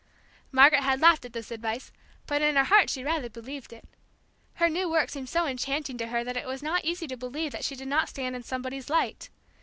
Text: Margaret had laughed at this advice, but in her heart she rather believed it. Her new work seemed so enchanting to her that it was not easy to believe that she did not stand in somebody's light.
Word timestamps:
Margaret 0.51 0.81
had 0.81 0.99
laughed 0.99 1.25
at 1.25 1.33
this 1.33 1.51
advice, 1.51 1.91
but 2.25 2.41
in 2.41 2.55
her 2.55 2.63
heart 2.63 2.89
she 2.89 3.03
rather 3.03 3.29
believed 3.29 3.71
it. 3.71 3.87
Her 4.55 4.67
new 4.67 4.89
work 4.89 5.11
seemed 5.11 5.29
so 5.29 5.45
enchanting 5.45 5.99
to 5.99 6.07
her 6.07 6.23
that 6.23 6.35
it 6.37 6.47
was 6.47 6.63
not 6.63 6.83
easy 6.83 7.05
to 7.05 7.15
believe 7.15 7.51
that 7.51 7.65
she 7.65 7.75
did 7.75 7.87
not 7.87 8.09
stand 8.09 8.35
in 8.35 8.41
somebody's 8.41 8.89
light. 8.89 9.29